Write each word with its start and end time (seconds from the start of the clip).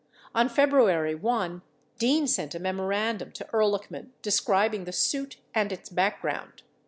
On 0.33 0.49
February 0.49 1.13
1, 1.13 1.61
Dean 1.99 2.25
sent 2.25 2.55
a 2.55 2.59
memorandum 2.59 3.31
to 3.33 3.45
Ehrlichman 3.53 4.09
describing 4.23 4.85
the 4.85 4.91
suit 4.91 5.37
and 5.53 5.71
its 5.71 5.89
background. 5.89 6.63